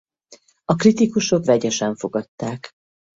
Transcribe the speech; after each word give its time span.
A 0.65 0.75
kritikusok 0.75 1.45
vegyesen 1.45 1.95
fogadták. 1.95 2.71